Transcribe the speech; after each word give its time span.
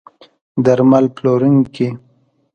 درمل 0.65 1.05
پلورونکي 1.15 1.87